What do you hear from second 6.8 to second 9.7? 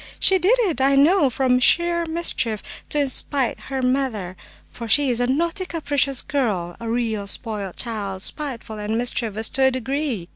real spoiled child spiteful and mischievous to a